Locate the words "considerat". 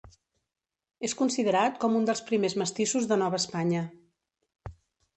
1.19-1.77